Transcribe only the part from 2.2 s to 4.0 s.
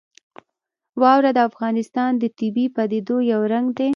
طبیعي پدیدو یو رنګ دی.